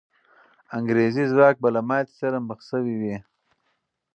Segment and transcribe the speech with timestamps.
[0.77, 3.15] انګریزي ځواک به له ماتې سره مخ سوی وي.